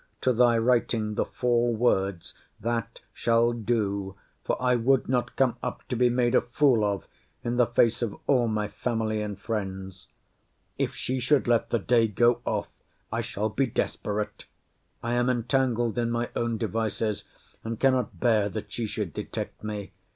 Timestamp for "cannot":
17.79-18.19